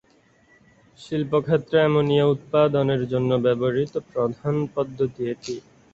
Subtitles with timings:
[0.99, 5.55] শিল্পক্ষেত্রে ammonia উৎপাদনের জন্য ব্যবহৃত প্রধান পদ্ধতি এটি।